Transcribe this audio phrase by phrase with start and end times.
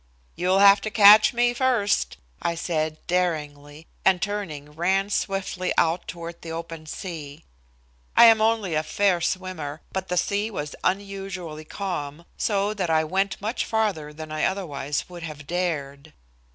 [0.35, 6.41] "You'll have to catch me first," I said, daringly, and turning, ran swiftly out toward
[6.41, 7.45] the open sea.
[8.17, 13.03] I am only a fair swimmer, but the sea was unusually calm, so that I
[13.03, 16.11] went much farther than I otherwise would have dared.